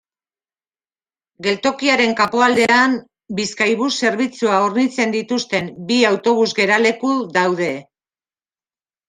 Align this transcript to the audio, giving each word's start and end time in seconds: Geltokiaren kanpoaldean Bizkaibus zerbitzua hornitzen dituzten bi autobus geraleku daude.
Geltokiaren 1.47 2.15
kanpoaldean 2.21 2.95
Bizkaibus 3.41 3.91
zerbitzua 4.07 4.57
hornitzen 4.69 5.15
dituzten 5.19 5.69
bi 5.93 6.01
autobus 6.11 6.49
geraleku 6.63 7.13
daude. 7.39 7.71